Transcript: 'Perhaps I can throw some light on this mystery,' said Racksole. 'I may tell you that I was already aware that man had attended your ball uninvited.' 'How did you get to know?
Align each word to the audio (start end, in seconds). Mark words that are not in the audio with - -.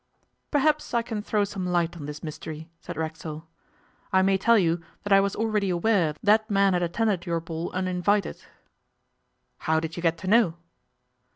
'Perhaps 0.49 0.95
I 0.95 1.03
can 1.03 1.21
throw 1.21 1.43
some 1.43 1.67
light 1.67 1.95
on 1.95 2.07
this 2.07 2.23
mystery,' 2.23 2.71
said 2.79 2.97
Racksole. 2.97 3.45
'I 4.11 4.21
may 4.23 4.35
tell 4.35 4.57
you 4.57 4.81
that 5.03 5.13
I 5.13 5.19
was 5.19 5.35
already 5.35 5.69
aware 5.69 6.15
that 6.23 6.49
man 6.49 6.73
had 6.73 6.81
attended 6.81 7.27
your 7.27 7.39
ball 7.39 7.71
uninvited.' 7.71 8.43
'How 9.59 9.79
did 9.79 9.95
you 9.97 10.01
get 10.01 10.17
to 10.17 10.27
know? 10.27 10.55